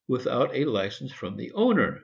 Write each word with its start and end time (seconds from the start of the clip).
without 0.07 0.55
a 0.55 0.65
license 0.65 1.11
from 1.11 1.35
the 1.37 1.51
owner, 1.53 1.97
&c. 1.97 1.99